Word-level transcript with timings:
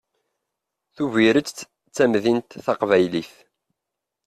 Tubiret 0.95 1.57
d 1.87 1.91
tamdint 1.95 2.57
taqbaylit. 2.65 3.31